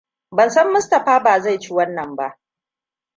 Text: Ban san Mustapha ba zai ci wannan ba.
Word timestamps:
Ban 0.31 0.49
san 0.51 0.71
Mustapha 0.71 1.19
ba 1.19 1.39
zai 1.41 1.59
ci 1.59 1.73
wannan 1.73 2.15
ba. 2.15 2.39